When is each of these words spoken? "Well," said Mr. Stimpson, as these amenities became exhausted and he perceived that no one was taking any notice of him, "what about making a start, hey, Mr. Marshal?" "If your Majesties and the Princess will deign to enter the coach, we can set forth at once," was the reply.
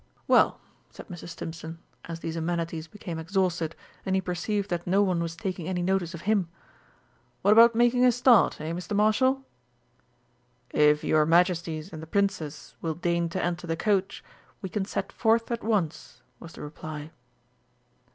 "Well," 0.27 0.59
said 0.89 1.09
Mr. 1.09 1.29
Stimpson, 1.29 1.77
as 2.05 2.21
these 2.21 2.35
amenities 2.35 2.87
became 2.87 3.19
exhausted 3.19 3.75
and 4.03 4.15
he 4.15 4.19
perceived 4.19 4.71
that 4.71 4.87
no 4.87 5.03
one 5.03 5.21
was 5.21 5.35
taking 5.35 5.67
any 5.67 5.83
notice 5.83 6.15
of 6.15 6.21
him, 6.21 6.49
"what 7.43 7.51
about 7.51 7.75
making 7.75 8.03
a 8.03 8.11
start, 8.11 8.55
hey, 8.55 8.71
Mr. 8.71 8.95
Marshal?" 8.95 9.45
"If 10.71 11.03
your 11.03 11.27
Majesties 11.27 11.93
and 11.93 12.01
the 12.01 12.07
Princess 12.07 12.73
will 12.81 12.95
deign 12.95 13.29
to 13.29 13.43
enter 13.45 13.67
the 13.67 13.77
coach, 13.77 14.23
we 14.59 14.69
can 14.69 14.85
set 14.85 15.11
forth 15.11 15.51
at 15.51 15.63
once," 15.63 16.23
was 16.39 16.53
the 16.53 16.63
reply. 16.63 17.11